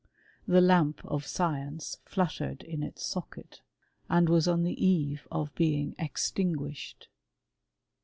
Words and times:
The 0.47 0.61
lamp 0.61 1.05
of 1.05 1.27
science 1.27 1.99
fluttered 2.05 2.63
in 2.63 2.81
its 2.81 3.05
socket, 3.05 3.61
and 4.09 4.29
was 4.29 4.47
on 4.47 4.63
the 4.63 4.83
eve 4.83 5.27
of 5.29 5.53
^ing 5.53 5.93
extinguished. 5.99 7.07